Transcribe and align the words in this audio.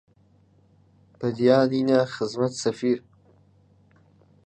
بردیانینە 1.19 1.99
خزمەت 2.13 2.53
سەفیر 2.61 2.99